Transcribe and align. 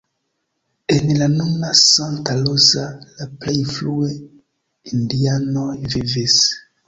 En 0.93 1.09
la 1.17 1.25
nuna 1.33 1.69
Santa 1.79 2.37
Rosa 2.39 2.85
la 3.19 3.27
plej 3.43 3.57
frue 3.73 4.09
indianoj 4.95 5.71
vivis. 5.95 6.41